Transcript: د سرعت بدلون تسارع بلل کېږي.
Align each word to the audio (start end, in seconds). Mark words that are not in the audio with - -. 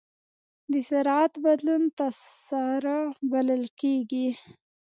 د 0.71 0.73
سرعت 0.89 1.33
بدلون 1.45 1.83
تسارع 1.99 3.03
بلل 3.31 3.63
کېږي. 3.79 4.27